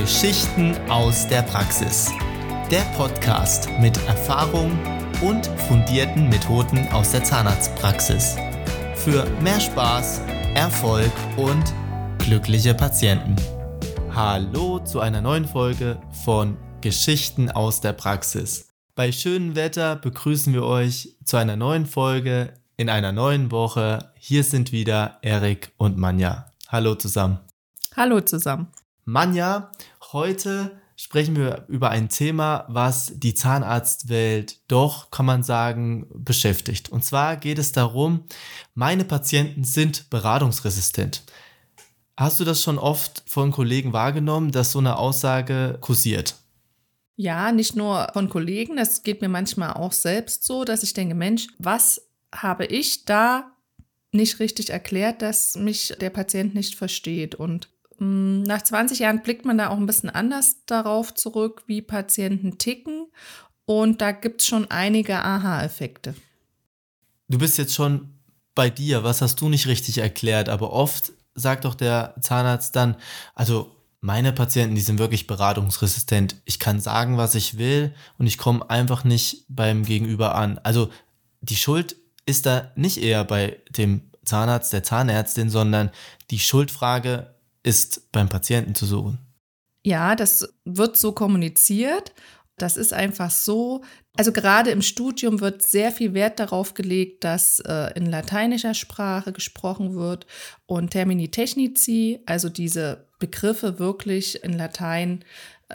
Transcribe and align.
Geschichten 0.00 0.76
aus 0.90 1.28
der 1.28 1.42
Praxis. 1.42 2.10
Der 2.68 2.80
Podcast 2.96 3.68
mit 3.78 3.96
Erfahrung 4.08 4.76
und 5.22 5.46
fundierten 5.68 6.28
Methoden 6.28 6.88
aus 6.88 7.12
der 7.12 7.22
Zahnarztpraxis. 7.22 8.34
Für 8.96 9.24
mehr 9.40 9.60
Spaß, 9.60 10.20
Erfolg 10.56 11.12
und 11.36 11.72
glückliche 12.18 12.74
Patienten. 12.74 13.36
Hallo 14.12 14.80
zu 14.80 14.98
einer 14.98 15.20
neuen 15.20 15.46
Folge 15.46 16.00
von 16.24 16.56
Geschichten 16.80 17.48
aus 17.48 17.80
der 17.80 17.92
Praxis. 17.92 18.70
Bei 18.96 19.12
schönem 19.12 19.54
Wetter 19.54 19.94
begrüßen 19.94 20.52
wir 20.52 20.64
euch 20.64 21.14
zu 21.24 21.36
einer 21.36 21.54
neuen 21.54 21.86
Folge 21.86 22.52
in 22.76 22.90
einer 22.90 23.12
neuen 23.12 23.52
Woche. 23.52 24.10
Hier 24.18 24.42
sind 24.42 24.72
wieder 24.72 25.18
Erik 25.22 25.70
und 25.76 25.98
Manja. 25.98 26.50
Hallo 26.66 26.96
zusammen. 26.96 27.38
Hallo 27.94 28.20
zusammen. 28.20 28.66
Manja, 29.04 29.70
heute 30.12 30.80
sprechen 30.96 31.36
wir 31.36 31.64
über 31.68 31.90
ein 31.90 32.08
Thema, 32.08 32.64
was 32.68 33.12
die 33.14 33.34
Zahnarztwelt 33.34 34.60
doch, 34.68 35.10
kann 35.10 35.26
man 35.26 35.42
sagen, 35.42 36.06
beschäftigt. 36.14 36.88
Und 36.88 37.04
zwar 37.04 37.36
geht 37.36 37.58
es 37.58 37.72
darum, 37.72 38.24
meine 38.74 39.04
Patienten 39.04 39.64
sind 39.64 40.08
beratungsresistent. 40.10 41.22
Hast 42.16 42.38
du 42.38 42.44
das 42.44 42.62
schon 42.62 42.78
oft 42.78 43.24
von 43.26 43.50
Kollegen 43.50 43.92
wahrgenommen, 43.92 44.52
dass 44.52 44.72
so 44.72 44.78
eine 44.78 44.96
Aussage 44.96 45.78
kursiert? 45.80 46.36
Ja, 47.16 47.52
nicht 47.52 47.76
nur 47.76 48.08
von 48.12 48.28
Kollegen, 48.28 48.76
das 48.76 49.02
geht 49.02 49.20
mir 49.20 49.28
manchmal 49.28 49.74
auch 49.74 49.92
selbst 49.92 50.44
so, 50.44 50.64
dass 50.64 50.82
ich 50.82 50.94
denke, 50.94 51.14
Mensch, 51.14 51.48
was 51.58 52.08
habe 52.32 52.66
ich 52.66 53.04
da 53.04 53.52
nicht 54.12 54.40
richtig 54.40 54.70
erklärt, 54.70 55.22
dass 55.22 55.56
mich 55.56 55.94
der 56.00 56.10
Patient 56.10 56.54
nicht 56.54 56.76
versteht? 56.76 57.34
Und 57.34 57.68
nach 57.98 58.62
20 58.62 58.98
Jahren 58.98 59.22
blickt 59.22 59.44
man 59.44 59.58
da 59.58 59.68
auch 59.68 59.76
ein 59.76 59.86
bisschen 59.86 60.10
anders 60.10 60.56
darauf 60.66 61.14
zurück, 61.14 61.62
wie 61.66 61.82
Patienten 61.82 62.58
ticken. 62.58 63.06
Und 63.66 64.00
da 64.00 64.12
gibt 64.12 64.40
es 64.40 64.46
schon 64.46 64.70
einige 64.70 65.16
Aha-Effekte. 65.16 66.14
Du 67.28 67.38
bist 67.38 67.58
jetzt 67.58 67.74
schon 67.74 68.10
bei 68.54 68.70
dir, 68.70 69.04
was 69.04 69.22
hast 69.22 69.40
du 69.40 69.48
nicht 69.48 69.66
richtig 69.66 69.98
erklärt, 69.98 70.48
aber 70.48 70.72
oft 70.72 71.12
sagt 71.34 71.64
doch 71.64 71.74
der 71.74 72.14
Zahnarzt 72.20 72.76
dann, 72.76 72.96
also 73.34 73.74
meine 74.00 74.32
Patienten, 74.32 74.74
die 74.74 74.82
sind 74.82 74.98
wirklich 74.98 75.26
beratungsresistent. 75.26 76.36
Ich 76.44 76.58
kann 76.58 76.78
sagen, 76.78 77.16
was 77.16 77.34
ich 77.34 77.56
will 77.56 77.94
und 78.18 78.26
ich 78.26 78.36
komme 78.36 78.68
einfach 78.68 79.02
nicht 79.02 79.46
beim 79.48 79.84
Gegenüber 79.84 80.34
an. 80.34 80.58
Also 80.58 80.90
die 81.40 81.56
Schuld 81.56 81.96
ist 82.26 82.46
da 82.46 82.70
nicht 82.76 82.98
eher 82.98 83.24
bei 83.24 83.62
dem 83.70 84.10
Zahnarzt, 84.24 84.72
der 84.72 84.82
Zahnärztin, 84.82 85.50
sondern 85.50 85.90
die 86.30 86.38
Schuldfrage 86.38 87.33
ist 87.64 88.12
beim 88.12 88.28
Patienten 88.28 88.76
zu 88.76 88.86
suchen. 88.86 89.18
Ja, 89.82 90.14
das 90.14 90.54
wird 90.64 90.96
so 90.96 91.12
kommuniziert. 91.12 92.14
Das 92.56 92.76
ist 92.76 92.92
einfach 92.92 93.30
so. 93.30 93.82
Also 94.16 94.30
gerade 94.30 94.70
im 94.70 94.80
Studium 94.80 95.40
wird 95.40 95.62
sehr 95.62 95.90
viel 95.90 96.14
Wert 96.14 96.38
darauf 96.38 96.74
gelegt, 96.74 97.24
dass 97.24 97.58
äh, 97.60 97.92
in 97.96 98.06
lateinischer 98.06 98.74
Sprache 98.74 99.32
gesprochen 99.32 99.96
wird 99.96 100.26
und 100.66 100.90
Termini 100.90 101.30
technici, 101.32 102.20
also 102.26 102.48
diese 102.48 103.08
Begriffe 103.18 103.80
wirklich 103.80 104.44
in 104.44 104.52
Latein 104.52 105.24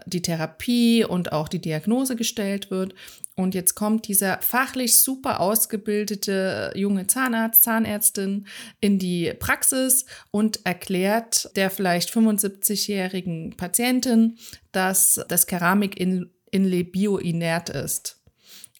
die 0.05 0.21
Therapie 0.21 1.03
und 1.03 1.31
auch 1.31 1.47
die 1.47 1.59
Diagnose 1.59 2.15
gestellt 2.15 2.71
wird. 2.71 2.93
Und 3.35 3.55
jetzt 3.55 3.75
kommt 3.75 4.07
dieser 4.07 4.41
fachlich 4.41 5.01
super 5.01 5.39
ausgebildete 5.39 6.73
junge 6.75 7.07
Zahnarzt, 7.07 7.63
Zahnärztin 7.63 8.47
in 8.81 8.99
die 8.99 9.33
Praxis 9.39 10.05
und 10.31 10.65
erklärt 10.65 11.55
der 11.55 11.69
vielleicht 11.69 12.09
75-jährigen 12.11 13.55
Patientin, 13.55 14.37
dass 14.71 15.21
das 15.29 15.47
Keramik 15.47 15.99
in, 15.99 16.29
in 16.51 16.69
bioinert 16.91 17.69
ist. 17.69 18.21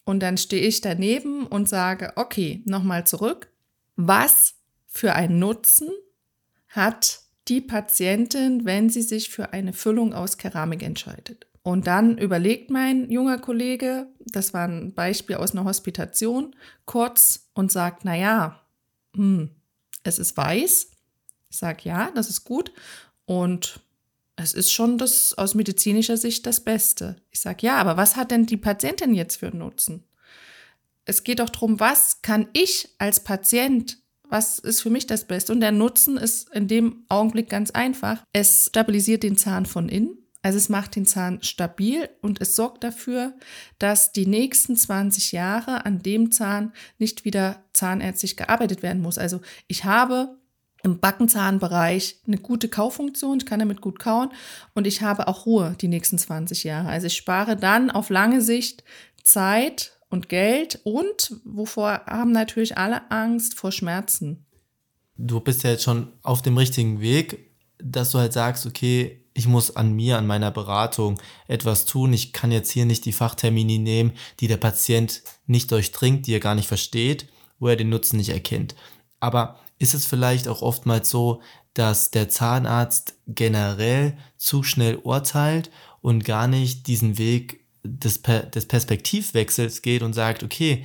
Und 0.04 0.20
dann 0.20 0.36
stehe 0.36 0.62
ich 0.66 0.80
daneben 0.80 1.46
und 1.46 1.68
sage, 1.68 2.12
okay, 2.16 2.62
nochmal 2.66 3.06
zurück. 3.06 3.50
Was 3.96 4.54
für 4.86 5.14
einen 5.14 5.38
Nutzen 5.38 5.88
hat 6.68 7.19
die 7.50 7.60
Patientin, 7.60 8.64
wenn 8.64 8.88
sie 8.88 9.02
sich 9.02 9.28
für 9.28 9.52
eine 9.52 9.72
Füllung 9.72 10.14
aus 10.14 10.38
Keramik 10.38 10.82
entscheidet. 10.82 11.46
Und 11.62 11.86
dann 11.86 12.16
überlegt 12.16 12.70
mein 12.70 13.10
junger 13.10 13.38
Kollege, 13.38 14.06
das 14.20 14.54
war 14.54 14.66
ein 14.66 14.94
Beispiel 14.94 15.36
aus 15.36 15.52
einer 15.52 15.64
Hospitation, 15.64 16.56
kurz 16.86 17.50
und 17.52 17.70
sagt, 17.70 18.04
na 18.04 18.16
ja, 18.16 18.62
hm, 19.14 19.50
es 20.02 20.18
ist 20.18 20.36
weiß. 20.36 20.90
Ich 21.50 21.56
sage, 21.56 21.80
ja, 21.84 22.10
das 22.14 22.30
ist 22.30 22.44
gut. 22.44 22.72
Und 23.26 23.80
es 24.36 24.54
ist 24.54 24.72
schon 24.72 24.96
das 24.96 25.36
aus 25.36 25.54
medizinischer 25.54 26.16
Sicht 26.16 26.46
das 26.46 26.60
Beste. 26.60 27.16
Ich 27.30 27.40
sage, 27.40 27.66
ja, 27.66 27.76
aber 27.76 27.96
was 27.96 28.16
hat 28.16 28.30
denn 28.30 28.46
die 28.46 28.56
Patientin 28.56 29.12
jetzt 29.14 29.36
für 29.36 29.48
einen 29.48 29.58
Nutzen? 29.58 30.04
Es 31.04 31.24
geht 31.24 31.40
doch 31.40 31.50
darum, 31.50 31.80
was 31.80 32.22
kann 32.22 32.48
ich 32.52 32.94
als 32.98 33.24
Patient 33.24 33.99
was 34.30 34.58
ist 34.58 34.80
für 34.80 34.90
mich 34.90 35.06
das 35.06 35.24
Beste? 35.24 35.52
Und 35.52 35.60
der 35.60 35.72
Nutzen 35.72 36.16
ist 36.16 36.48
in 36.54 36.68
dem 36.68 37.04
Augenblick 37.08 37.50
ganz 37.50 37.70
einfach. 37.70 38.24
Es 38.32 38.66
stabilisiert 38.66 39.22
den 39.22 39.36
Zahn 39.36 39.66
von 39.66 39.88
innen. 39.88 40.16
Also 40.42 40.56
es 40.56 40.70
macht 40.70 40.96
den 40.96 41.04
Zahn 41.04 41.42
stabil 41.42 42.08
und 42.22 42.40
es 42.40 42.56
sorgt 42.56 42.82
dafür, 42.82 43.34
dass 43.78 44.12
die 44.12 44.26
nächsten 44.26 44.74
20 44.74 45.32
Jahre 45.32 45.84
an 45.84 46.00
dem 46.00 46.32
Zahn 46.32 46.72
nicht 46.98 47.26
wieder 47.26 47.62
zahnärztlich 47.74 48.38
gearbeitet 48.38 48.82
werden 48.82 49.02
muss. 49.02 49.18
Also 49.18 49.42
ich 49.66 49.84
habe 49.84 50.38
im 50.82 50.98
Backenzahnbereich 50.98 52.20
eine 52.26 52.38
gute 52.38 52.70
Kaufunktion, 52.70 53.38
ich 53.38 53.44
kann 53.44 53.58
damit 53.58 53.82
gut 53.82 53.98
kauen 53.98 54.30
und 54.74 54.86
ich 54.86 55.02
habe 55.02 55.28
auch 55.28 55.44
Ruhe 55.44 55.76
die 55.78 55.88
nächsten 55.88 56.16
20 56.16 56.64
Jahre. 56.64 56.88
Also 56.88 57.08
ich 57.08 57.16
spare 57.16 57.56
dann 57.56 57.90
auf 57.90 58.08
lange 58.08 58.40
Sicht 58.40 58.82
Zeit 59.22 59.99
und 60.10 60.28
Geld 60.28 60.80
und 60.84 61.40
wovor 61.44 62.02
haben 62.06 62.32
natürlich 62.32 62.76
alle 62.76 63.10
Angst 63.10 63.54
vor 63.54 63.72
Schmerzen. 63.72 64.44
Du 65.16 65.40
bist 65.40 65.62
ja 65.62 65.70
jetzt 65.70 65.84
schon 65.84 66.12
auf 66.22 66.42
dem 66.42 66.58
richtigen 66.58 67.00
Weg, 67.00 67.50
dass 67.78 68.10
du 68.10 68.18
halt 68.18 68.32
sagst, 68.32 68.66
okay, 68.66 69.24
ich 69.32 69.46
muss 69.46 69.76
an 69.76 69.92
mir, 69.92 70.18
an 70.18 70.26
meiner 70.26 70.50
Beratung 70.50 71.20
etwas 71.46 71.86
tun. 71.86 72.12
Ich 72.12 72.32
kann 72.32 72.52
jetzt 72.52 72.70
hier 72.70 72.84
nicht 72.84 73.04
die 73.04 73.12
Fachtermini 73.12 73.78
nehmen, 73.78 74.12
die 74.40 74.48
der 74.48 74.56
Patient 74.56 75.22
nicht 75.46 75.70
durchdringt, 75.70 76.26
die 76.26 76.34
er 76.34 76.40
gar 76.40 76.54
nicht 76.54 76.68
versteht, 76.68 77.28
wo 77.58 77.68
er 77.68 77.76
den 77.76 77.88
Nutzen 77.88 78.16
nicht 78.16 78.30
erkennt. 78.30 78.74
Aber 79.20 79.60
ist 79.78 79.94
es 79.94 80.04
vielleicht 80.04 80.48
auch 80.48 80.62
oftmals 80.62 81.08
so, 81.08 81.40
dass 81.74 82.10
der 82.10 82.28
Zahnarzt 82.28 83.14
generell 83.26 84.18
zu 84.36 84.62
schnell 84.62 84.96
urteilt 84.96 85.70
und 86.00 86.24
gar 86.24 86.48
nicht 86.48 86.86
diesen 86.86 87.16
Weg 87.16 87.59
des, 87.82 88.22
des 88.22 88.66
Perspektivwechsels 88.66 89.82
geht 89.82 90.02
und 90.02 90.12
sagt, 90.12 90.42
okay, 90.42 90.84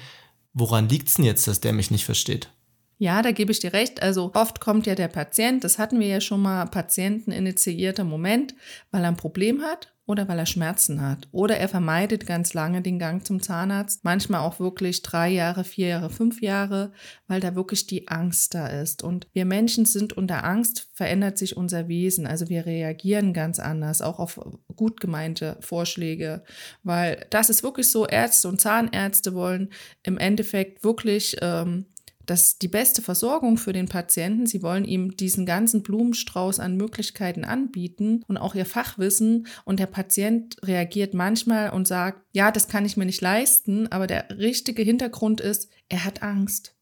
woran 0.54 0.90
liegt 0.90 1.10
es 1.10 1.16
denn 1.16 1.26
jetzt, 1.26 1.48
dass 1.48 1.62
der 1.62 1.74
mich 1.74 1.92
nicht 1.92 2.06
versteht? 2.06 2.50
Ja, 2.98 3.22
da 3.22 3.32
gebe 3.32 3.52
ich 3.52 3.60
dir 3.60 3.74
recht. 3.74 4.02
Also 4.02 4.32
oft 4.34 4.62
kommt 4.62 4.88
ja 4.88 4.96
der 4.96 5.10
Patient, 5.10 5.64
das 5.64 5.80
hatten 5.80 6.00
wir 6.00 6.08
ja 6.08 6.22
schon 6.22 6.42
mal, 6.42 6.66
Patienten 6.66 7.32
initiierter 7.32 8.06
Moment, 8.06 8.56
weil 8.92 9.04
er 9.04 9.10
ein 9.10 9.18
Problem 9.18 9.62
hat 9.62 9.95
oder 10.08 10.28
weil 10.28 10.38
er 10.38 10.46
Schmerzen 10.46 11.02
hat. 11.02 11.28
Oder 11.32 11.58
er 11.58 11.68
vermeidet 11.68 12.28
ganz 12.28 12.54
lange 12.54 12.82
den 12.82 13.00
Gang 13.00 13.26
zum 13.26 13.42
Zahnarzt. 13.42 14.04
Manchmal 14.04 14.42
auch 14.42 14.60
wirklich 14.60 15.02
drei 15.02 15.30
Jahre, 15.30 15.64
vier 15.64 15.88
Jahre, 15.88 16.10
fünf 16.10 16.42
Jahre, 16.42 16.92
weil 17.28 17.40
da 17.40 17.56
wirklich 17.56 17.88
die 17.88 18.08
Angst 18.08 18.54
da 18.54 18.68
ist. 18.68 19.04
Und 19.04 19.28
wir 19.34 19.46
Menschen 19.46 19.86
sind 19.86 20.14
unter 20.14 20.44
Angst, 20.44 20.88
verändert 20.94 21.38
sich 21.38 21.58
unser 21.58 21.88
Wesen. 21.88 22.28
Also 22.28 22.50
wir 22.50 22.66
reagieren 22.66 23.34
ganz 23.34 23.60
anders, 23.60 24.02
auch 24.02 24.20
auf 24.20 24.40
gut 24.76 25.00
gemeinte 25.00 25.58
Vorschläge, 25.62 26.44
weil 26.84 27.26
das 27.32 27.50
ist 27.50 27.64
wirklich 27.64 27.90
so, 27.90 28.06
Ärzte 28.06 28.48
und 28.48 28.62
Zahnärzte 28.62 29.34
wollen 29.34 29.70
im 30.04 30.18
Endeffekt 30.18 30.84
wirklich 30.84 31.38
ähm, 31.42 31.86
das 32.26 32.58
die 32.58 32.68
beste 32.68 33.02
Versorgung 33.02 33.58
für 33.58 33.74
den 33.74 33.88
Patienten. 33.88 34.46
Sie 34.46 34.64
wollen 34.64 34.86
ihm 34.86 35.16
diesen 35.16 35.46
ganzen 35.46 35.84
Blumenstrauß 35.84 36.60
an 36.60 36.78
Möglichkeiten 36.78 37.44
anbieten 37.44 38.24
und 38.28 38.38
auch 38.38 38.56
ihr 38.56 38.66
Fachwissen. 38.66 39.48
Und 39.64 39.80
der 39.80 39.88
Patient 39.88 40.58
reagiert 40.64 41.14
manchmal 41.14 41.70
und 41.72 41.88
sagt, 41.88 42.22
ja, 42.32 42.52
das 42.52 42.68
kann 42.68 42.86
ich 42.86 42.98
mir 42.98 43.06
nicht 43.06 43.22
leisten. 43.22 43.92
Aber 43.92 44.08
der 44.08 44.38
richtige 44.38 44.84
Hintergrund 44.84 45.42
ist, 45.42 45.70
er 45.90 46.06
hat 46.06 46.24
Angst. 46.24 46.76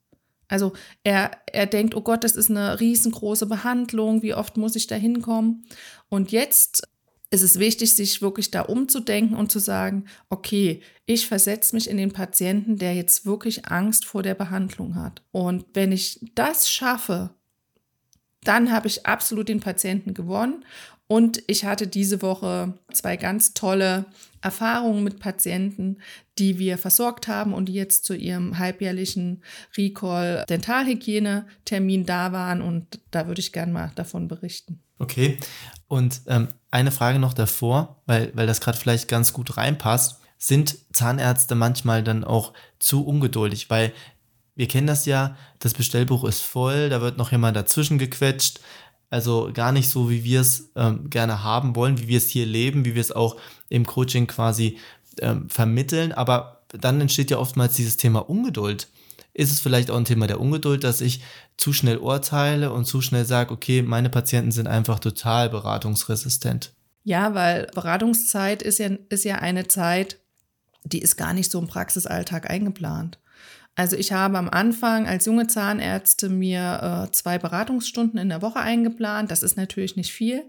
Also 0.47 0.73
er, 1.03 1.31
er 1.51 1.65
denkt, 1.65 1.95
oh 1.95 2.01
Gott, 2.01 2.23
das 2.23 2.35
ist 2.35 2.49
eine 2.49 2.79
riesengroße 2.79 3.47
Behandlung, 3.47 4.21
wie 4.21 4.35
oft 4.35 4.57
muss 4.57 4.75
ich 4.75 4.87
da 4.87 4.95
hinkommen? 4.95 5.65
Und 6.09 6.31
jetzt 6.31 6.87
ist 7.33 7.41
es 7.41 7.57
wichtig, 7.57 7.95
sich 7.95 8.21
wirklich 8.21 8.51
da 8.51 8.61
umzudenken 8.61 9.35
und 9.35 9.51
zu 9.51 9.57
sagen, 9.57 10.05
okay, 10.29 10.83
ich 11.07 11.25
versetze 11.25 11.75
mich 11.75 11.89
in 11.89 11.97
den 11.97 12.13
Patienten, 12.13 12.77
der 12.77 12.93
jetzt 12.93 13.25
wirklich 13.25 13.65
Angst 13.65 14.05
vor 14.05 14.21
der 14.21 14.35
Behandlung 14.35 14.93
hat. 14.93 15.23
Und 15.31 15.65
wenn 15.73 15.91
ich 15.91 16.19
das 16.35 16.69
schaffe, 16.69 17.31
dann 18.43 18.71
habe 18.71 18.87
ich 18.87 19.07
absolut 19.07 19.49
den 19.49 19.61
Patienten 19.61 20.13
gewonnen. 20.13 20.63
Und 21.07 21.41
ich 21.47 21.65
hatte 21.65 21.87
diese 21.87 22.21
Woche 22.21 22.75
zwei 22.91 23.17
ganz 23.17 23.55
tolle 23.55 24.05
Erfahrungen 24.41 25.03
mit 25.03 25.19
Patienten, 25.19 25.97
die 26.37 26.59
wir 26.59 26.77
versorgt 26.77 27.27
haben 27.27 27.55
und 27.55 27.65
die 27.65 27.73
jetzt 27.73 28.05
zu 28.05 28.13
ihrem 28.13 28.59
halbjährlichen 28.59 29.41
Recall 29.75 30.45
Dentalhygiene 30.49 31.47
Termin 31.65 32.05
da 32.05 32.31
waren. 32.31 32.61
Und 32.61 32.99
da 33.09 33.25
würde 33.25 33.41
ich 33.41 33.53
gerne 33.53 33.73
mal 33.73 33.91
davon 33.95 34.27
berichten. 34.27 34.83
Okay. 35.03 35.37
Und 35.87 36.21
ähm, 36.27 36.47
eine 36.71 36.91
Frage 36.91 37.19
noch 37.19 37.33
davor, 37.33 38.01
weil, 38.05 38.31
weil 38.33 38.47
das 38.47 38.61
gerade 38.61 38.77
vielleicht 38.77 39.07
ganz 39.07 39.33
gut 39.33 39.57
reinpasst. 39.57 40.19
Sind 40.37 40.77
Zahnärzte 40.91 41.55
manchmal 41.55 42.03
dann 42.03 42.23
auch 42.23 42.53
zu 42.79 43.05
ungeduldig? 43.05 43.69
Weil 43.69 43.93
wir 44.55 44.67
kennen 44.67 44.87
das 44.87 45.05
ja, 45.05 45.35
das 45.59 45.73
Bestellbuch 45.73 46.23
ist 46.23 46.41
voll, 46.41 46.89
da 46.89 47.01
wird 47.01 47.17
noch 47.17 47.31
jemand 47.31 47.55
dazwischen 47.57 47.97
gequetscht. 47.97 48.59
Also 49.09 49.51
gar 49.53 49.71
nicht 49.71 49.89
so, 49.89 50.09
wie 50.09 50.23
wir 50.23 50.41
es 50.41 50.71
ähm, 50.75 51.09
gerne 51.09 51.43
haben 51.43 51.75
wollen, 51.75 51.99
wie 51.99 52.07
wir 52.07 52.17
es 52.17 52.29
hier 52.29 52.47
leben, 52.47 52.85
wie 52.85 52.95
wir 52.95 53.01
es 53.01 53.11
auch 53.11 53.35
im 53.69 53.85
Coaching 53.85 54.25
quasi 54.25 54.79
ähm, 55.19 55.49
vermitteln. 55.49 56.11
Aber 56.11 56.63
dann 56.69 56.99
entsteht 57.01 57.29
ja 57.29 57.37
oftmals 57.37 57.75
dieses 57.75 57.97
Thema 57.97 58.27
Ungeduld. 58.27 58.87
Ist 59.33 59.51
es 59.51 59.59
vielleicht 59.59 59.89
auch 59.89 59.97
ein 59.97 60.05
Thema 60.05 60.27
der 60.27 60.39
Ungeduld, 60.39 60.83
dass 60.83 61.01
ich 61.01 61.23
zu 61.57 61.73
schnell 61.73 61.97
urteile 61.97 62.71
und 62.71 62.85
zu 62.85 63.01
schnell 63.01 63.25
sage, 63.25 63.51
okay, 63.51 63.81
meine 63.81 64.09
Patienten 64.09 64.51
sind 64.51 64.67
einfach 64.67 64.99
total 64.99 65.49
beratungsresistent? 65.49 66.73
Ja, 67.03 67.33
weil 67.33 67.67
Beratungszeit 67.73 68.61
ist 68.61 68.79
ja, 68.79 68.89
ist 69.09 69.25
ja 69.25 69.35
eine 69.35 69.67
Zeit, 69.67 70.19
die 70.83 70.99
ist 71.01 71.17
gar 71.17 71.33
nicht 71.33 71.51
so 71.51 71.59
im 71.59 71.67
Praxisalltag 71.67 72.49
eingeplant. 72.49 73.19
Also 73.75 73.95
ich 73.95 74.11
habe 74.11 74.37
am 74.37 74.49
Anfang 74.49 75.07
als 75.07 75.25
junge 75.25 75.47
Zahnärzte 75.47 76.29
mir 76.29 77.07
äh, 77.07 77.11
zwei 77.11 77.39
Beratungsstunden 77.39 78.19
in 78.19 78.29
der 78.29 78.43
Woche 78.43 78.59
eingeplant. 78.59 79.31
Das 79.31 79.41
ist 79.41 79.57
natürlich 79.57 79.95
nicht 79.95 80.11
viel. 80.11 80.43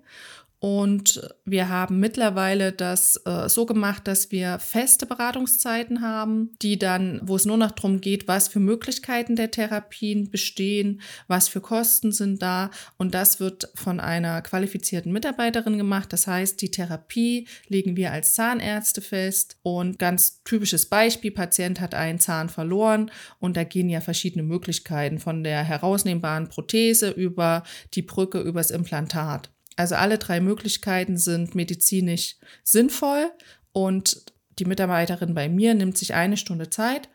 Und 0.65 1.21
wir 1.45 1.69
haben 1.69 2.01
mittlerweile 2.01 2.73
das 2.73 3.21
äh, 3.27 3.51
so 3.51 3.67
gemacht, 3.67 4.09
dass 4.09 4.33
wir 4.33 4.59
feste 4.59 5.05
Beratungszeiten 5.05 6.01
haben, 6.01 6.53
die 6.63 6.79
dann, 6.79 7.21
wo 7.23 7.37
es 7.37 7.45
nur 7.45 7.59
noch 7.59 7.73
darum 7.73 8.01
geht, 8.01 8.29
was 8.29 8.49
für 8.49 8.61
Möglichkeiten 8.61 9.37
der 9.37 9.51
Therapien 9.51 10.31
bestehen, 10.31 11.03
was 11.29 11.49
für 11.49 11.61
Kosten 11.61 12.13
sind 12.13 12.41
da. 12.41 12.71
Und 12.97 13.13
das 13.13 13.41
wird 13.41 13.69
von 13.75 14.01
einer 14.01 14.41
qualifizierten 14.41 15.13
Mitarbeiterin 15.13 15.77
gemacht. 15.77 16.15
Das 16.15 16.27
heißt, 16.27 16.63
die 16.63 16.71
Therapie 16.71 17.47
legen 17.69 17.99
wir 17.99 18.13
als 18.13 18.33
Zahnärzte 18.33 19.03
fest. 19.03 19.59
Und 19.61 19.99
ganz 19.99 20.43
typisches 20.45 20.87
Beispiel, 20.87 21.33
Patient 21.33 21.79
hat 21.79 21.95
einen 21.95 22.21
Zahn 22.21 22.49
verloren 22.49 23.11
und 23.39 23.59
da 23.59 23.65
gehen 23.65 23.91
ja 23.91 24.01
verschiedene 24.01 24.45
Möglichkeiten 24.45 25.19
von 25.19 25.45
der 25.45 25.63
herausnehmbaren 25.63 26.49
Prothese 26.49 27.11
über 27.11 27.65
die 27.93 28.01
Brücke 28.01 28.41
übers 28.41 28.71
Implantat. 28.71 29.54
Also 29.77 29.95
alle 29.97 30.19
drei 30.19 30.41
Möglichkeiten 30.41 31.17
sind 31.17 31.55
medizinisch 31.55 32.37
sinnvoll 32.63 33.31
und 33.73 34.25
die 34.59 34.65
Mitarbeiterin 34.65 35.35
bei 35.35 35.49
mir 35.49 35.75
nimmt 35.75 35.99
sich 35.99 36.15
eine 36.15 36.37
Stunde 36.37 36.71
Zeit 36.71 37.09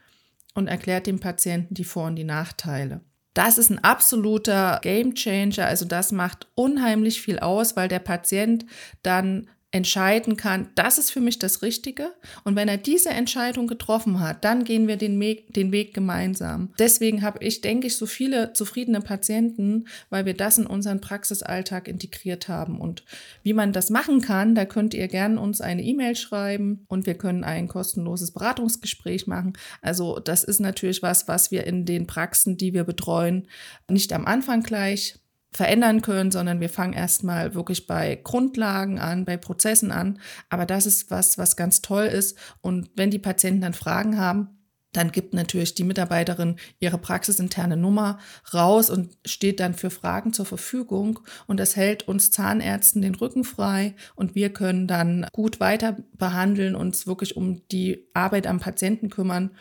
und 0.54 0.68
erklärt 0.68 1.08
dem 1.08 1.20
Patienten 1.20 1.74
die 1.74 1.86
Vor- 1.86 2.08
und 2.08 2.16
die 2.16 2.24
Nachteile. 2.24 3.02
Das 3.34 3.58
ist 3.58 3.70
ein 3.70 3.84
absoluter 3.84 4.80
Game 4.82 5.16
Changer. 5.16 5.66
Also 5.66 5.86
das 5.86 6.12
macht 6.12 6.48
unheimlich 6.56 7.22
viel 7.22 7.40
aus, 7.40 7.76
weil 7.78 7.88
der 7.88 8.00
Patient 8.00 8.66
dann 9.04 9.50
entscheiden 9.71 10.36
kann, 10.36 10.69
das 10.74 10.98
ist 10.98 11.12
für 11.12 11.19
mich 11.19 11.38
das 11.38 11.62
Richtige. 11.62 12.12
Und 12.44 12.56
wenn 12.56 12.68
er 12.68 12.77
diese 12.77 13.10
Entscheidung 13.10 13.68
getroffen 13.68 14.19
hat, 14.19 14.44
dann 14.44 14.63
gehen 14.63 14.88
wir 14.88 14.98
den 14.98 15.19
Weg, 15.19 15.54
den 15.54 15.71
Weg 15.71 15.94
gemeinsam. 15.94 16.74
Deswegen 16.80 17.21
habe 17.21 17.44
ich, 17.44 17.62
denke 17.62 17.86
ich, 17.86 17.95
so 17.95 18.07
viele 18.07 18.54
zufriedene 18.54 19.01
Patienten, 19.01 19.86
weil 20.10 20.25
wir 20.25 20.33
das 20.33 20.57
in 20.57 20.66
unseren 20.66 21.01
Praxisalltag 21.01 21.88
integriert 21.88 22.48
haben. 22.48 22.81
Und 22.81 23.04
wie 23.44 23.54
man 23.54 23.71
das 23.71 23.92
machen 23.92 24.21
kann, 24.21 24.56
da 24.56 24.66
könnt 24.66 24.95
ihr 24.95 25.07
gerne 25.07 25.39
uns 25.39 25.62
eine 25.62 25.83
E-Mail 25.83 26.15
schreiben 26.15 26.86
und 26.88 27.06
wir 27.06 27.15
können 27.15 27.44
ein 27.44 27.68
kostenloses 27.68 28.31
Beratungsgespräch 28.31 29.27
machen. 29.27 29.54
Also 29.81 30.19
das 30.19 30.44
ist 30.44 30.60
natürlich 30.60 31.04
was, 31.04 31.27
was 31.27 31.51
wir 31.51 31.68
in 31.68 31.86
den 31.86 32.07
Praxen, 32.07 32.57
die 32.57 32.74
wir 32.74 32.86
betreuen, 32.86 33.48
nicht 33.88 34.13
am 34.13 34.25
Anfang 34.25 34.63
gleich 34.63 35.19
verändern 35.51 36.01
können, 36.01 36.31
sondern 36.31 36.60
wir 36.60 36.69
fangen 36.69 36.94
erstmal 36.94 37.56
wirklich 37.56 37.88
bei 37.88 38.19
Grundlagen 38.24 39.00
an, 39.00 39.25
bei 39.25 39.38
Prozessen 39.38 39.92
an. 39.92 40.19
Aber 40.50 40.66
das 40.66 40.86
ist 40.86 41.10
was, 41.10 41.38
was 41.38 41.56
ganz 41.56 41.81
toll 41.81 42.06
ist. 42.06 42.38
Und 42.62 42.90
wenn 42.96 43.12
die 43.12 43.19
Patienten 43.19 43.62
dann 43.62 43.74
Fragen 43.74 44.19
haben, 44.19 44.60
dann 44.92 45.12
gibt 45.12 45.34
natürlich 45.34 45.75
die 45.75 45.84
Mitarbeiterin 45.84 46.56
ihre 46.80 46.98
praxisinterne 46.98 47.78
Nummer 47.78 48.18
raus 48.54 48.90
und 48.90 49.18
steht 49.24 49.60
dann 49.60 49.75
für 49.75 49.92
Fragen 49.92 50.34
zur 50.34 50.46
Verfügung. 50.46 51.19
Und 51.46 51.60
das 51.60 51.75
hält 51.75 52.07
uns 52.07 52.31
Zahnärzten 52.31 53.01
den 53.01 53.16
Rücken 53.16 53.44
frei 53.44 53.96
und 54.16 54.34
wir 54.34 54.51
können 54.51 54.88
dann 54.88 55.28
gut 55.31 55.60
weiter 55.60 55.98
behandeln, 56.18 56.75
uns 56.75 57.06
wirklich 57.06 57.38
um 57.38 57.68
die 57.69 58.07
Arbeit 58.13 58.48
am 58.48 58.60
Patienten 58.60 59.10
kümmern 59.10 59.51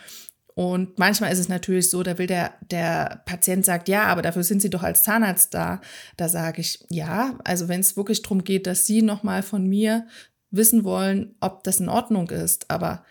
und 0.59 0.99
manchmal 0.99 1.31
ist 1.33 1.39
es 1.39 1.49
natürlich 1.49 1.89
so, 1.89 2.03
da 2.03 2.19
will 2.19 2.27
der, 2.27 2.53
der 2.69 3.23
Patient 3.27 3.65
sagt, 3.65 3.89
ja, 3.89 4.07
aber 4.07 4.23
dafür 4.23 4.43
sind 4.43 4.61
Sie 4.61 4.71
doch 4.71 4.83
als 4.83 5.05
Zahnarzt 5.05 5.55
da. 5.55 5.81
Da 6.17 6.29
sage 6.29 6.61
ich, 6.63 6.85
ja, 6.91 7.39
also 7.45 7.69
wenn 7.69 7.79
es 7.79 7.97
wirklich 7.97 8.23
darum 8.23 8.43
geht, 8.43 8.67
dass 8.67 8.85
Sie 8.85 9.03
nochmal 9.03 9.45
von 9.45 9.69
mir 9.69 10.09
wissen 10.51 10.83
wollen, 10.83 11.37
ob 11.39 11.63
das 11.63 11.79
in 11.79 11.89
Ordnung 11.89 12.29
ist. 12.31 12.73
Aber 12.73 13.05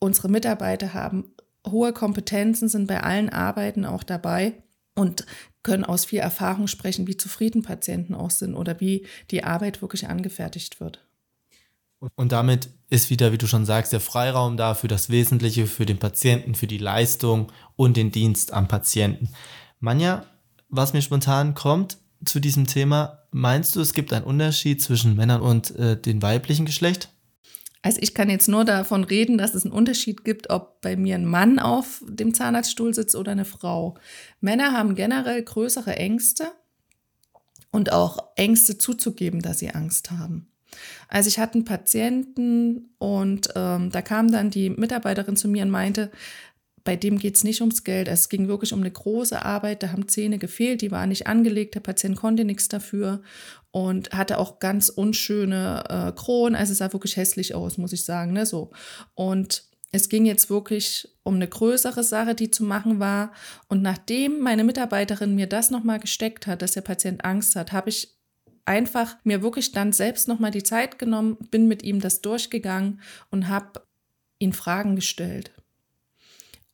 unsere 0.00 0.28
Mitarbeiter 0.28 0.92
haben 0.92 1.32
hohe 1.64 1.92
Kompetenzen, 1.92 2.68
sind 2.68 2.88
bei 2.88 3.00
allen 3.00 3.28
Arbeiten 3.28 3.84
auch 3.84 4.02
dabei 4.02 4.54
und 4.96 5.24
können 5.62 5.84
aus 5.84 6.06
viel 6.06 6.18
Erfahrung 6.18 6.66
sprechen, 6.66 7.06
wie 7.06 7.16
zufrieden 7.16 7.62
Patienten 7.62 8.16
auch 8.16 8.30
sind 8.30 8.56
oder 8.56 8.80
wie 8.80 9.06
die 9.30 9.44
Arbeit 9.44 9.82
wirklich 9.82 10.08
angefertigt 10.08 10.80
wird. 10.80 11.06
Und 12.16 12.32
damit 12.32 12.70
ist 12.90 13.10
wieder, 13.10 13.32
wie 13.32 13.38
du 13.38 13.46
schon 13.46 13.64
sagst, 13.64 13.92
der 13.92 14.00
Freiraum 14.00 14.56
da 14.56 14.74
für 14.74 14.88
das 14.88 15.08
Wesentliche, 15.08 15.66
für 15.66 15.86
den 15.86 15.98
Patienten, 15.98 16.54
für 16.54 16.66
die 16.66 16.78
Leistung 16.78 17.52
und 17.76 17.96
den 17.96 18.10
Dienst 18.10 18.52
am 18.52 18.68
Patienten. 18.68 19.28
Manja, 19.80 20.26
was 20.68 20.92
mir 20.92 21.02
spontan 21.02 21.54
kommt 21.54 21.98
zu 22.24 22.40
diesem 22.40 22.66
Thema, 22.66 23.20
meinst 23.30 23.76
du, 23.76 23.80
es 23.80 23.94
gibt 23.94 24.12
einen 24.12 24.24
Unterschied 24.24 24.82
zwischen 24.82 25.16
Männern 25.16 25.40
und 25.40 25.74
äh, 25.76 26.00
dem 26.00 26.22
weiblichen 26.22 26.66
Geschlecht? 26.66 27.08
Also 27.82 27.98
ich 28.00 28.14
kann 28.14 28.30
jetzt 28.30 28.48
nur 28.48 28.64
davon 28.64 29.02
reden, 29.02 29.38
dass 29.38 29.54
es 29.54 29.64
einen 29.64 29.74
Unterschied 29.74 30.24
gibt, 30.24 30.50
ob 30.50 30.80
bei 30.80 30.96
mir 30.96 31.16
ein 31.16 31.26
Mann 31.26 31.58
auf 31.58 32.02
dem 32.06 32.32
Zahnarztstuhl 32.32 32.94
sitzt 32.94 33.16
oder 33.16 33.32
eine 33.32 33.44
Frau. 33.44 33.96
Männer 34.40 34.72
haben 34.72 34.94
generell 34.94 35.42
größere 35.42 35.96
Ängste 35.96 36.52
und 37.72 37.90
auch 37.90 38.18
Ängste 38.36 38.78
zuzugeben, 38.78 39.42
dass 39.42 39.58
sie 39.58 39.70
Angst 39.70 40.12
haben. 40.12 40.51
Also 41.08 41.28
ich 41.28 41.38
hatte 41.38 41.54
einen 41.54 41.64
Patienten 41.64 42.94
und 42.98 43.48
ähm, 43.54 43.90
da 43.90 44.02
kam 44.02 44.30
dann 44.30 44.50
die 44.50 44.70
Mitarbeiterin 44.70 45.36
zu 45.36 45.48
mir 45.48 45.64
und 45.64 45.70
meinte, 45.70 46.10
bei 46.84 46.96
dem 46.96 47.18
geht 47.18 47.36
es 47.36 47.44
nicht 47.44 47.60
ums 47.60 47.84
Geld. 47.84 48.08
Es 48.08 48.28
ging 48.28 48.48
wirklich 48.48 48.72
um 48.72 48.80
eine 48.80 48.90
große 48.90 49.44
Arbeit. 49.44 49.82
Da 49.82 49.92
haben 49.92 50.08
Zähne 50.08 50.38
gefehlt, 50.38 50.80
die 50.80 50.90
waren 50.90 51.10
nicht 51.10 51.26
angelegt. 51.26 51.74
Der 51.74 51.80
Patient 51.80 52.16
konnte 52.16 52.44
nichts 52.44 52.68
dafür 52.68 53.22
und 53.70 54.12
hatte 54.12 54.38
auch 54.38 54.58
ganz 54.58 54.88
unschöne 54.88 55.84
äh, 55.88 56.12
Kronen. 56.12 56.56
Also 56.56 56.72
es 56.72 56.78
sah 56.78 56.92
wirklich 56.92 57.16
hässlich 57.16 57.54
aus, 57.54 57.78
muss 57.78 57.92
ich 57.92 58.04
sagen. 58.04 58.32
Ne? 58.32 58.46
So. 58.46 58.70
Und 59.14 59.64
es 59.92 60.08
ging 60.08 60.26
jetzt 60.26 60.50
wirklich 60.50 61.08
um 61.22 61.36
eine 61.36 61.46
größere 61.46 62.02
Sache, 62.02 62.34
die 62.34 62.50
zu 62.50 62.64
machen 62.64 62.98
war. 62.98 63.32
Und 63.68 63.82
nachdem 63.82 64.40
meine 64.40 64.64
Mitarbeiterin 64.64 65.34
mir 65.34 65.46
das 65.46 65.70
nochmal 65.70 66.00
gesteckt 66.00 66.46
hat, 66.46 66.62
dass 66.62 66.72
der 66.72 66.80
Patient 66.80 67.24
Angst 67.24 67.54
hat, 67.54 67.72
habe 67.72 67.90
ich 67.90 68.16
einfach 68.64 69.16
mir 69.24 69.42
wirklich 69.42 69.72
dann 69.72 69.92
selbst 69.92 70.28
nochmal 70.28 70.50
die 70.50 70.62
Zeit 70.62 70.98
genommen, 70.98 71.36
bin 71.50 71.68
mit 71.68 71.82
ihm 71.82 72.00
das 72.00 72.20
durchgegangen 72.20 73.00
und 73.30 73.48
habe 73.48 73.82
ihn 74.38 74.52
Fragen 74.52 74.96
gestellt. 74.96 75.52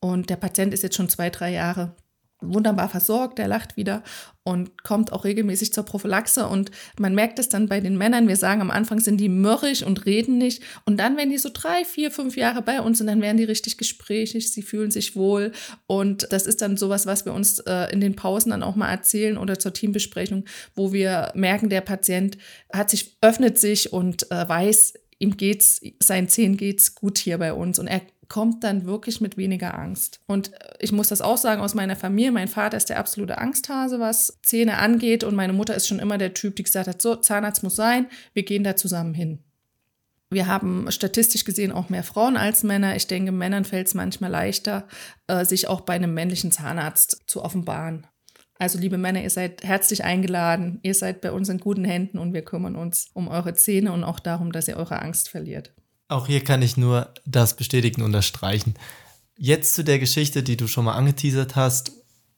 Und 0.00 0.30
der 0.30 0.36
Patient 0.36 0.72
ist 0.72 0.82
jetzt 0.82 0.96
schon 0.96 1.08
zwei, 1.08 1.30
drei 1.30 1.52
Jahre 1.52 1.94
wunderbar 2.40 2.88
versorgt, 2.88 3.38
der 3.38 3.48
lacht 3.48 3.76
wieder 3.76 4.02
und 4.44 4.82
kommt 4.82 5.12
auch 5.12 5.24
regelmäßig 5.24 5.72
zur 5.72 5.84
Prophylaxe. 5.84 6.46
Und 6.46 6.70
man 6.98 7.14
merkt 7.14 7.38
es 7.38 7.48
dann 7.48 7.68
bei 7.68 7.80
den 7.80 7.98
Männern, 7.98 8.28
wir 8.28 8.36
sagen 8.36 8.60
am 8.60 8.70
Anfang 8.70 9.00
sind 9.00 9.18
die 9.18 9.28
mürrisch 9.28 9.82
und 9.82 10.06
reden 10.06 10.38
nicht. 10.38 10.62
Und 10.84 10.98
dann, 10.98 11.16
wenn 11.16 11.30
die 11.30 11.38
so 11.38 11.50
drei, 11.52 11.84
vier, 11.84 12.10
fünf 12.10 12.36
Jahre 12.36 12.62
bei 12.62 12.80
uns 12.80 12.98
sind, 12.98 13.08
dann 13.08 13.20
werden 13.20 13.36
die 13.36 13.44
richtig 13.44 13.76
gesprächig, 13.76 14.52
sie 14.52 14.62
fühlen 14.62 14.90
sich 14.90 15.16
wohl. 15.16 15.52
Und 15.86 16.28
das 16.30 16.46
ist 16.46 16.62
dann 16.62 16.76
sowas, 16.76 17.06
was 17.06 17.24
wir 17.24 17.34
uns 17.34 17.58
äh, 17.60 17.92
in 17.92 18.00
den 18.00 18.16
Pausen 18.16 18.50
dann 18.50 18.62
auch 18.62 18.76
mal 18.76 18.90
erzählen 18.90 19.36
oder 19.36 19.58
zur 19.58 19.72
Teambesprechung, 19.72 20.44
wo 20.74 20.92
wir 20.92 21.32
merken, 21.34 21.68
der 21.68 21.80
Patient 21.80 22.38
hat 22.72 22.90
sich, 22.90 23.16
öffnet 23.20 23.58
sich 23.58 23.92
und 23.92 24.30
äh, 24.30 24.48
weiß, 24.48 24.94
ihm 25.18 25.36
geht's, 25.36 25.80
seinen 26.00 26.28
Zehen 26.28 26.56
geht's 26.56 26.94
gut 26.94 27.18
hier 27.18 27.38
bei 27.38 27.52
uns 27.52 27.78
und 27.78 27.88
er 27.88 28.02
kommt 28.28 28.62
dann 28.62 28.84
wirklich 28.84 29.20
mit 29.20 29.36
weniger 29.36 29.78
Angst. 29.78 30.20
Und 30.26 30.50
ich 30.78 30.92
muss 30.92 31.08
das 31.08 31.20
auch 31.20 31.38
sagen 31.38 31.62
aus 31.62 31.74
meiner 31.74 31.96
Familie. 31.96 32.32
Mein 32.32 32.48
Vater 32.48 32.76
ist 32.76 32.90
der 32.90 32.98
absolute 32.98 33.38
Angsthase, 33.38 34.00
was 34.00 34.38
Zähne 34.42 34.78
angeht. 34.78 35.24
Und 35.24 35.34
meine 35.34 35.54
Mutter 35.54 35.74
ist 35.74 35.88
schon 35.88 35.98
immer 35.98 36.18
der 36.18 36.34
Typ, 36.34 36.56
die 36.56 36.62
gesagt 36.62 36.88
hat, 36.88 37.00
so, 37.00 37.16
Zahnarzt 37.16 37.62
muss 37.62 37.76
sein, 37.76 38.06
wir 38.34 38.42
gehen 38.42 38.64
da 38.64 38.76
zusammen 38.76 39.14
hin. 39.14 39.44
Wir 40.30 40.46
haben 40.46 40.90
statistisch 40.90 41.44
gesehen 41.44 41.72
auch 41.72 41.88
mehr 41.88 42.02
Frauen 42.04 42.36
als 42.36 42.62
Männer. 42.62 42.96
Ich 42.96 43.06
denke, 43.06 43.32
Männern 43.32 43.64
fällt 43.64 43.86
es 43.86 43.94
manchmal 43.94 44.30
leichter, 44.30 44.86
äh, 45.26 45.46
sich 45.46 45.68
auch 45.68 45.80
bei 45.80 45.94
einem 45.94 46.12
männlichen 46.12 46.52
Zahnarzt 46.52 47.22
zu 47.26 47.42
offenbaren. 47.42 48.06
Also 48.58 48.78
liebe 48.78 48.98
Männer, 48.98 49.22
ihr 49.22 49.30
seid 49.30 49.62
herzlich 49.62 50.04
eingeladen. 50.04 50.80
Ihr 50.82 50.94
seid 50.94 51.22
bei 51.22 51.32
uns 51.32 51.48
in 51.48 51.58
guten 51.58 51.84
Händen 51.84 52.18
und 52.18 52.34
wir 52.34 52.42
kümmern 52.42 52.76
uns 52.76 53.08
um 53.14 53.28
eure 53.28 53.54
Zähne 53.54 53.92
und 53.92 54.04
auch 54.04 54.20
darum, 54.20 54.52
dass 54.52 54.68
ihr 54.68 54.76
eure 54.76 55.00
Angst 55.00 55.30
verliert. 55.30 55.72
Auch 56.08 56.26
hier 56.26 56.42
kann 56.42 56.62
ich 56.62 56.76
nur 56.76 57.12
das 57.26 57.54
bestätigen 57.54 58.00
und 58.00 58.06
unterstreichen. 58.06 58.74
Jetzt 59.36 59.74
zu 59.74 59.84
der 59.84 59.98
Geschichte, 59.98 60.42
die 60.42 60.56
du 60.56 60.66
schon 60.66 60.86
mal 60.86 60.94
angeteasert 60.94 61.54
hast, 61.54 61.92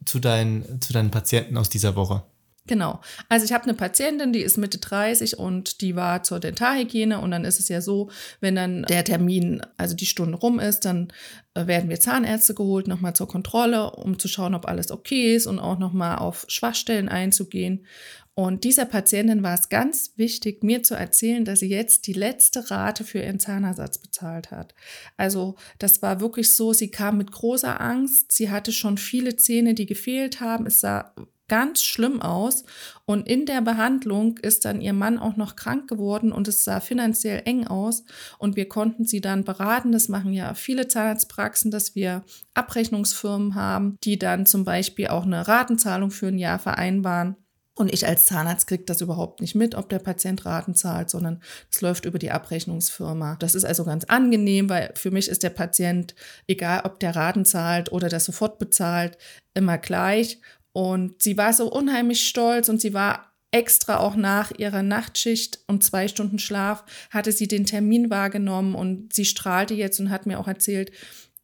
zu 0.05 0.19
deinen, 0.19 0.81
zu 0.81 0.93
deinen 0.93 1.11
Patienten 1.11 1.57
aus 1.57 1.69
dieser 1.69 1.95
Woche. 1.95 2.23
Genau. 2.67 3.01
Also 3.29 3.45
ich 3.47 3.53
habe 3.53 3.65
eine 3.65 3.75
Patientin, 3.75 4.33
die 4.33 4.43
ist 4.43 4.59
Mitte 4.59 4.79
30 4.79 5.39
und 5.39 5.81
die 5.81 5.97
war 5.97 6.23
zur 6.23 6.41
Dentalhygiene 6.41 7.21
und 7.21 7.31
dann 7.31 7.45
ist 7.45 7.59
es 7.59 7.69
ja 7.69 7.81
so, 7.81 8.11
wenn 8.41 8.55
dann 8.55 8.83
der 8.83 9.05
Termin, 9.05 9.63
also 9.77 9.97
die 9.97 10.07
Stunde 10.07 10.37
rum 10.39 10.61
ist, 10.61 10.85
dann 10.85 11.13
äh, 11.55 11.67
werden 11.67 11.89
wir 11.89 11.99
Zahnärzte 11.99 12.55
geholt, 12.55 12.87
nochmal 12.87 13.15
zur 13.15 13.29
Kontrolle, 13.29 13.91
um 13.91 14.19
zu 14.19 14.29
schauen, 14.29 14.55
ob 14.55 14.69
alles 14.69 14.91
okay 14.91 15.35
ist 15.35 15.47
und 15.47 15.59
auch 15.59 15.79
nochmal 15.79 16.19
auf 16.19 16.45
Schwachstellen 16.49 17.09
einzugehen. 17.09 17.87
Und 18.35 18.65
dieser 18.65 18.85
Patientin 18.85 19.43
war 19.43 19.55
es 19.55 19.69
ganz 19.69 20.13
wichtig, 20.17 20.63
mir 20.63 20.83
zu 20.83 20.95
erzählen, 20.95 21.45
dass 21.45 21.61
sie 21.61 21.69
jetzt 21.69 22.07
die 22.07 22.13
letzte 22.13 22.71
Rate 22.71 23.05
für 23.05 23.21
ihren 23.21 23.41
Zahnersatz 23.41 23.99
bezahlt 23.99 24.51
hat. 24.51 24.75
Also 25.17 25.57
das 25.79 26.01
war 26.01 26.21
wirklich 26.21 26.55
so, 26.55 26.73
sie 26.73 26.91
kam 26.91 27.19
mit 27.19 27.33
großer 27.33 27.81
Angst, 27.81 28.33
sie 28.33 28.51
hatte 28.51 28.73
schon 28.73 28.97
viele 28.97 29.37
Zähne, 29.37 29.75
die 29.75 29.87
gefehlt 29.87 30.41
haben, 30.41 30.67
es 30.67 30.81
sah 30.81 31.13
ganz 31.51 31.83
schlimm 31.83 32.23
aus. 32.23 32.65
Und 33.05 33.29
in 33.29 33.45
der 33.45 33.61
Behandlung 33.61 34.39
ist 34.39 34.65
dann 34.65 34.81
ihr 34.81 34.93
Mann 34.93 35.19
auch 35.19 35.37
noch 35.37 35.57
krank 35.57 35.89
geworden 35.89 36.31
und 36.31 36.47
es 36.47 36.65
sah 36.65 36.81
finanziell 36.81 37.43
eng 37.45 37.67
aus. 37.67 38.05
Und 38.39 38.55
wir 38.57 38.69
konnten 38.69 39.05
sie 39.05 39.21
dann 39.21 39.45
beraten. 39.45 39.91
Das 39.93 40.09
machen 40.09 40.33
ja 40.33 40.55
viele 40.55 40.87
Zahnarztpraxen, 40.87 41.73
dass 41.73 41.97
wir 41.97 42.25
Abrechnungsfirmen 42.55 43.57
haben, 43.57 43.97
die 44.05 44.19
dann 44.19 44.47
zum 44.47 44.65
Beispiel 44.65 45.09
auch 45.09 45.25
eine 45.25 45.47
Ratenzahlung 45.49 46.13
für 46.13 46.29
ein 46.29 46.39
Jahr 46.39 46.61
vereinbaren. 46.61 47.37
Und 47.81 47.93
ich 47.95 48.07
als 48.07 48.27
Zahnarzt 48.27 48.67
kriege 48.67 48.85
das 48.85 49.01
überhaupt 49.01 49.41
nicht 49.41 49.55
mit, 49.55 49.75
ob 49.75 49.89
der 49.89 50.01
Patient 50.01 50.45
Raten 50.45 50.75
zahlt, 50.75 51.09
sondern 51.09 51.41
es 51.73 51.81
läuft 51.81 52.05
über 52.05 52.19
die 52.19 52.31
Abrechnungsfirma. 52.31 53.37
Das 53.37 53.55
ist 53.55 53.65
also 53.65 53.85
ganz 53.85 54.05
angenehm, 54.05 54.69
weil 54.69 54.93
für 54.97 55.11
mich 55.11 55.29
ist 55.29 55.43
der 55.43 55.51
Patient, 55.51 56.15
egal 56.47 56.83
ob 56.85 57.01
der 57.01 57.17
Raten 57.17 57.47
zahlt 57.47 57.91
oder 57.91 58.11
das 58.11 58.27
sofort 58.27 58.59
bezahlt, 58.59 59.17
immer 59.55 59.79
gleich. 59.79 60.41
Und 60.73 61.23
sie 61.23 61.37
war 61.37 61.53
so 61.53 61.71
unheimlich 61.71 62.27
stolz 62.27 62.69
und 62.69 62.81
sie 62.81 62.95
war 62.95 63.33
extra 63.53 63.99
auch 63.99 64.15
nach 64.15 64.53
ihrer 64.57 64.83
Nachtschicht 64.83 65.59
und 65.67 65.83
zwei 65.83 66.07
Stunden 66.07 66.39
Schlaf 66.39 66.85
hatte 67.11 67.33
sie 67.33 67.49
den 67.49 67.67
Termin 67.67 68.11
wahrgenommen 68.11 68.75
und 68.75 69.13
sie 69.13 69.25
strahlte 69.25 69.75
jetzt 69.75 69.99
und 69.99 70.11
hat 70.11 70.27
mir 70.27 70.39
auch 70.39 70.47
erzählt, 70.47 70.93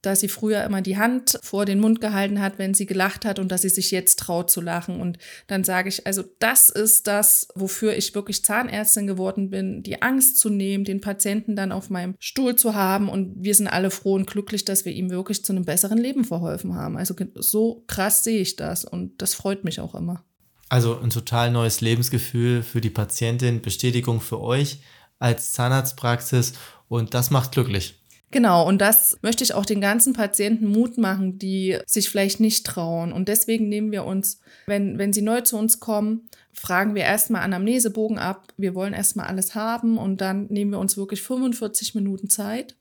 dass 0.06 0.20
sie 0.20 0.28
früher 0.28 0.62
immer 0.64 0.82
die 0.82 0.96
Hand 0.96 1.38
vor 1.42 1.64
den 1.64 1.80
Mund 1.80 2.00
gehalten 2.00 2.40
hat, 2.40 2.58
wenn 2.58 2.74
sie 2.74 2.86
gelacht 2.86 3.24
hat 3.24 3.40
und 3.40 3.50
dass 3.50 3.62
sie 3.62 3.68
sich 3.68 3.90
jetzt 3.90 4.20
traut 4.20 4.50
zu 4.50 4.60
lachen. 4.60 5.00
Und 5.00 5.18
dann 5.48 5.64
sage 5.64 5.88
ich, 5.88 6.06
also 6.06 6.22
das 6.38 6.68
ist 6.68 7.08
das, 7.08 7.48
wofür 7.56 7.96
ich 7.96 8.14
wirklich 8.14 8.44
Zahnärztin 8.44 9.08
geworden 9.08 9.50
bin, 9.50 9.82
die 9.82 10.02
Angst 10.02 10.38
zu 10.38 10.48
nehmen, 10.48 10.84
den 10.84 11.00
Patienten 11.00 11.56
dann 11.56 11.72
auf 11.72 11.90
meinem 11.90 12.14
Stuhl 12.20 12.54
zu 12.54 12.74
haben. 12.74 13.08
Und 13.08 13.34
wir 13.42 13.54
sind 13.54 13.66
alle 13.66 13.90
froh 13.90 14.14
und 14.14 14.28
glücklich, 14.28 14.64
dass 14.64 14.84
wir 14.84 14.92
ihm 14.92 15.10
wirklich 15.10 15.44
zu 15.44 15.52
einem 15.52 15.64
besseren 15.64 15.98
Leben 15.98 16.24
verholfen 16.24 16.74
haben. 16.74 16.96
Also 16.96 17.14
so 17.34 17.82
krass 17.88 18.22
sehe 18.22 18.40
ich 18.40 18.54
das 18.54 18.84
und 18.84 19.20
das 19.20 19.34
freut 19.34 19.64
mich 19.64 19.80
auch 19.80 19.94
immer. 19.96 20.24
Also 20.68 20.98
ein 20.98 21.10
total 21.10 21.50
neues 21.50 21.80
Lebensgefühl 21.80 22.62
für 22.62 22.80
die 22.80 22.90
Patientin, 22.90 23.60
Bestätigung 23.60 24.20
für 24.20 24.40
euch 24.40 24.80
als 25.18 25.52
Zahnarztpraxis 25.52 26.52
und 26.88 27.14
das 27.14 27.30
macht 27.30 27.52
glücklich. 27.52 27.98
Genau, 28.32 28.66
und 28.66 28.80
das 28.80 29.16
möchte 29.22 29.44
ich 29.44 29.54
auch 29.54 29.64
den 29.64 29.80
ganzen 29.80 30.12
Patienten 30.12 30.66
Mut 30.66 30.98
machen, 30.98 31.38
die 31.38 31.78
sich 31.86 32.10
vielleicht 32.10 32.40
nicht 32.40 32.66
trauen. 32.66 33.12
Und 33.12 33.28
deswegen 33.28 33.68
nehmen 33.68 33.92
wir 33.92 34.04
uns, 34.04 34.40
wenn, 34.66 34.98
wenn 34.98 35.12
sie 35.12 35.22
neu 35.22 35.42
zu 35.42 35.56
uns 35.56 35.78
kommen, 35.78 36.28
fragen 36.52 36.94
wir 36.94 37.02
erstmal 37.02 37.42
Anamnesebogen 37.42 38.18
ab. 38.18 38.52
Wir 38.56 38.74
wollen 38.74 38.94
erstmal 38.94 39.26
alles 39.26 39.54
haben 39.54 39.96
und 39.96 40.20
dann 40.20 40.46
nehmen 40.46 40.72
wir 40.72 40.80
uns 40.80 40.96
wirklich 40.96 41.22
45 41.22 41.94
Minuten 41.94 42.28
Zeit. 42.28 42.76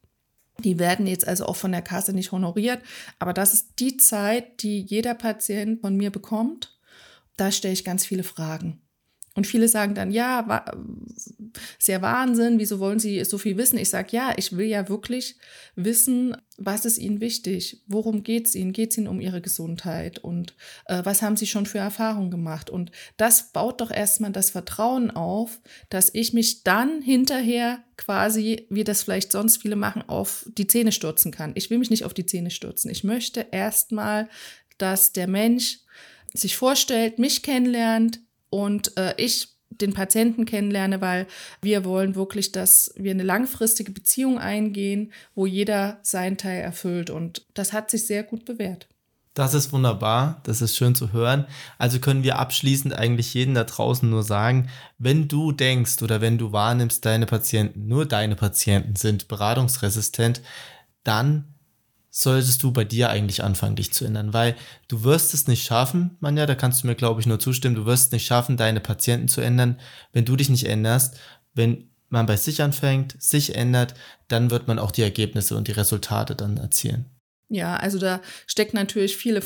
Die 0.63 0.79
werden 0.79 1.05
jetzt 1.05 1.27
also 1.27 1.45
auch 1.45 1.57
von 1.57 1.71
der 1.71 1.81
Kasse 1.81 2.13
nicht 2.13 2.31
honoriert, 2.31 2.81
aber 3.19 3.33
das 3.33 3.53
ist 3.53 3.73
die 3.79 3.97
Zeit, 3.97 4.63
die 4.63 4.81
jeder 4.81 5.13
Patient 5.13 5.81
von 5.81 5.95
mir 5.95 6.11
bekommt. 6.11 6.79
Da 7.35 7.51
stelle 7.51 7.73
ich 7.73 7.83
ganz 7.83 8.05
viele 8.05 8.23
Fragen. 8.23 8.81
Und 9.35 9.45
viele 9.45 9.67
sagen 9.67 9.95
dann, 9.95 10.11
ja, 10.11 10.47
wa 10.47 10.65
sehr 11.77 12.01
Wahnsinn, 12.01 12.57
wieso 12.57 12.79
wollen 12.79 12.99
Sie 12.99 13.23
so 13.25 13.37
viel 13.37 13.57
wissen? 13.57 13.77
Ich 13.77 13.89
sage, 13.89 14.09
ja, 14.11 14.33
ich 14.37 14.55
will 14.55 14.65
ja 14.65 14.89
wirklich 14.89 15.37
wissen, 15.75 16.35
was 16.57 16.85
ist 16.85 16.97
Ihnen 16.97 17.19
wichtig? 17.19 17.81
Worum 17.87 18.23
geht 18.23 18.47
es 18.47 18.55
Ihnen? 18.55 18.71
Geht 18.71 18.91
es 18.91 18.97
Ihnen 18.97 19.07
um 19.07 19.19
Ihre 19.19 19.41
Gesundheit? 19.41 20.19
Und 20.19 20.55
äh, 20.85 21.01
was 21.03 21.21
haben 21.21 21.35
Sie 21.35 21.47
schon 21.47 21.65
für 21.65 21.79
Erfahrungen 21.79 22.31
gemacht? 22.31 22.69
Und 22.69 22.91
das 23.17 23.51
baut 23.51 23.81
doch 23.81 23.91
erstmal 23.91 24.31
das 24.31 24.51
Vertrauen 24.51 25.11
auf, 25.11 25.59
dass 25.89 26.09
ich 26.13 26.33
mich 26.33 26.63
dann 26.63 27.01
hinterher 27.01 27.79
quasi, 27.97 28.65
wie 28.69 28.85
das 28.85 29.03
vielleicht 29.03 29.31
sonst 29.31 29.61
viele 29.61 29.75
machen, 29.75 30.03
auf 30.07 30.45
die 30.57 30.67
Zähne 30.67 30.93
stürzen 30.93 31.31
kann. 31.31 31.51
Ich 31.55 31.69
will 31.69 31.77
mich 31.77 31.89
nicht 31.89 32.05
auf 32.05 32.13
die 32.13 32.25
Zähne 32.25 32.51
stürzen. 32.51 32.89
Ich 32.89 33.03
möchte 33.03 33.47
erstmal, 33.51 34.29
dass 34.77 35.11
der 35.11 35.27
Mensch 35.27 35.79
sich 36.33 36.57
vorstellt, 36.57 37.19
mich 37.19 37.43
kennenlernt, 37.43 38.19
und 38.55 38.95
äh, 38.97 39.13
ich 39.17 39.49
den 39.69 39.93
Patienten 39.93 40.45
kennenlerne, 40.45 41.01
weil 41.01 41.27
wir 41.61 41.83
wollen 41.83 42.15
wirklich, 42.15 42.53
dass 42.53 42.93
wir 42.95 43.11
eine 43.11 43.23
langfristige 43.23 43.91
Beziehung 43.91 44.39
eingehen, 44.39 45.11
wo 45.33 45.45
jeder 45.45 45.99
seinen 46.03 46.37
Teil 46.37 46.61
erfüllt. 46.61 47.09
Und 47.09 47.45
das 47.53 47.73
hat 47.73 47.91
sich 47.91 48.07
sehr 48.07 48.23
gut 48.23 48.45
bewährt. 48.45 48.87
Das 49.33 49.53
ist 49.53 49.73
wunderbar, 49.73 50.39
das 50.43 50.61
ist 50.61 50.77
schön 50.77 50.95
zu 50.95 51.11
hören. 51.11 51.45
Also 51.77 51.99
können 51.99 52.23
wir 52.23 52.39
abschließend 52.39 52.93
eigentlich 52.93 53.33
jeden 53.33 53.55
da 53.55 53.65
draußen 53.65 54.09
nur 54.09 54.23
sagen, 54.23 54.69
wenn 54.97 55.27
du 55.27 55.51
denkst 55.51 56.01
oder 56.01 56.21
wenn 56.21 56.37
du 56.37 56.53
wahrnimmst, 56.53 57.03
deine 57.03 57.25
Patienten, 57.25 57.89
nur 57.89 58.05
deine 58.05 58.37
Patienten 58.37 58.95
sind 58.95 59.27
beratungsresistent, 59.27 60.41
dann 61.03 61.54
solltest 62.17 62.63
du 62.63 62.71
bei 62.71 62.85
dir 62.85 63.09
eigentlich 63.09 63.43
anfangen, 63.43 63.75
dich 63.75 63.91
zu 63.91 64.05
ändern, 64.05 64.31
weil 64.31 64.55
du 64.87 65.03
wirst 65.03 65.33
es 65.33 65.47
nicht 65.47 65.65
schaffen, 65.65 66.15
Manja, 66.21 66.45
da 66.45 66.55
kannst 66.55 66.81
du 66.81 66.87
mir, 66.87 66.95
glaube 66.95 67.19
ich, 67.19 67.27
nur 67.27 67.41
zustimmen, 67.41 67.75
du 67.75 67.85
wirst 67.85 68.05
es 68.05 68.11
nicht 68.13 68.25
schaffen, 68.25 68.55
deine 68.55 68.79
Patienten 68.79 69.27
zu 69.27 69.41
ändern, 69.41 69.81
wenn 70.13 70.23
du 70.23 70.37
dich 70.37 70.47
nicht 70.47 70.65
änderst. 70.65 71.19
Wenn 71.55 71.89
man 72.07 72.25
bei 72.25 72.37
sich 72.37 72.61
anfängt, 72.61 73.21
sich 73.21 73.55
ändert, 73.55 73.95
dann 74.29 74.49
wird 74.49 74.65
man 74.65 74.79
auch 74.79 74.91
die 74.91 75.01
Ergebnisse 75.01 75.57
und 75.57 75.67
die 75.67 75.73
Resultate 75.73 76.35
dann 76.35 76.55
erzielen. 76.55 77.05
Ja, 77.49 77.75
also 77.75 77.99
da 77.99 78.21
steckt 78.47 78.73
natürlich 78.73 79.17
viele, 79.17 79.41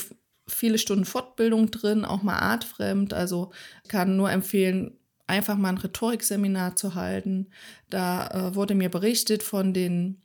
viele 0.48 0.78
Stunden 0.78 1.06
Fortbildung 1.06 1.72
drin, 1.72 2.06
auch 2.06 2.22
mal 2.22 2.38
artfremd. 2.38 3.16
Also 3.16 3.52
kann 3.88 4.16
nur 4.16 4.30
empfehlen, 4.30 4.96
einfach 5.26 5.58
mal 5.58 5.70
ein 5.70 5.80
Rhetorikseminar 5.80 6.76
zu 6.76 6.94
halten. 6.94 7.48
Da 7.90 8.28
äh, 8.28 8.56
wurde 8.56 8.76
mir 8.76 8.90
berichtet 8.90 9.42
von 9.42 9.74
den 9.74 10.22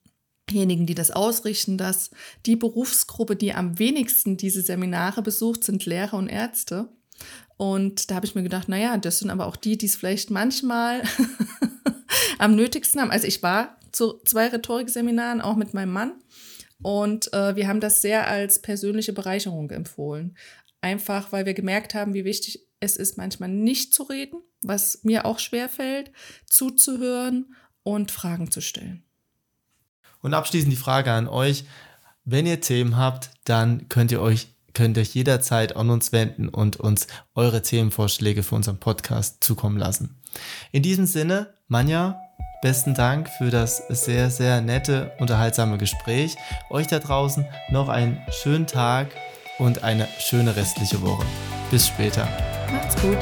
diejenigen, 0.51 0.87
die 0.87 0.95
das 0.95 1.11
ausrichten, 1.11 1.79
dass 1.79 2.11
die 2.47 2.57
Berufsgruppe, 2.57 3.37
die 3.37 3.55
am 3.55 3.79
wenigsten 3.79 4.37
diese 4.37 4.63
Seminare 4.63 5.23
besucht, 5.23 5.65
sind 5.65 5.87
Lehrer 5.87 6.15
und 6.15 6.29
Ärzte. 6.29 6.89
Und 7.57 8.11
da 8.11 8.17
habe 8.17 8.27
ich 8.27 8.35
mir 8.35 8.43
gedacht, 8.43 8.69
naja, 8.69 8.97
das 8.97 9.21
sind 9.21 9.31
aber 9.31 9.47
auch 9.47 9.57
die, 9.57 9.79
die 9.79 9.87
es 9.87 9.97
vielleicht 9.97 10.31
manchmal 10.31 11.03
am 12.39 12.57
nötigsten 12.57 13.01
haben. 13.01 13.11
Also 13.11 13.27
ich 13.27 13.43
war 13.43 13.79
zu 13.93 14.21
zwei 14.25 14.49
Rhetorikseminaren, 14.49 15.41
auch 15.41 15.57
mit 15.57 15.73
meinem 15.73 15.93
Mann. 15.93 16.13
Und 16.83 17.33
äh, 17.33 17.57
wir 17.57 17.69
haben 17.69 17.81
das 17.81 18.03
sehr 18.03 18.29
als 18.29 18.61
persönliche 18.61 19.13
Bereicherung 19.13 19.71
empfohlen. 19.71 20.37
Einfach, 20.81 21.33
weil 21.33 21.47
wir 21.47 21.55
gemerkt 21.55 21.95
haben, 21.95 22.13
wie 22.13 22.25
wichtig 22.25 22.67
es 22.81 22.97
ist, 22.97 23.17
manchmal 23.17 23.49
nicht 23.49 23.95
zu 23.95 24.03
reden, 24.03 24.43
was 24.63 25.03
mir 25.05 25.25
auch 25.25 25.39
schwer 25.39 25.69
fällt, 25.69 26.13
zuzuhören 26.47 27.55
und 27.83 28.11
Fragen 28.11 28.51
zu 28.51 28.61
stellen. 28.61 29.04
Und 30.25 30.33
abschließend 30.33 30.73
die 30.73 30.77
Frage 30.77 31.13
an 31.13 31.29
euch. 31.29 31.65
Wenn 32.25 32.47
ihr 32.47 32.63
Themen 32.63 32.97
habt, 32.97 33.29
dann 33.45 33.91
könnt 33.91 34.11
ihr 34.11 34.23
euch 34.23 34.49
könnt 34.73 34.99
euch 34.99 35.15
jederzeit 35.15 35.77
an 35.77 35.89
uns 35.91 36.11
wenden 36.11 36.49
und 36.49 36.81
uns 36.81 37.07
eure 37.37 37.63
Themenvorschläge 37.63 38.43
für 38.43 38.57
unseren 38.57 38.79
Podcast 38.79 39.45
zukommen 39.45 39.79
lassen. 39.79 40.21
In 40.73 40.83
diesem 40.83 41.07
Sinne, 41.07 41.55
Manja, 41.69 42.19
besten 42.61 42.95
Dank 42.95 43.29
für 43.39 43.51
das 43.51 43.87
sehr, 43.89 44.31
sehr 44.31 44.63
nette, 44.63 45.13
unterhaltsame 45.21 45.79
Gespräch. 45.79 46.35
Euch 46.71 46.89
da 46.89 46.99
draußen 46.99 47.47
noch 47.71 47.89
einen 47.89 48.19
schönen 48.31 48.67
Tag 48.67 49.15
und 49.59 49.85
eine 49.85 50.09
schöne 50.19 50.57
restliche 50.57 51.01
Woche. 51.03 51.25
Bis 51.71 51.87
später. 51.87 52.27
Macht's 52.73 53.01
gut. 53.01 53.19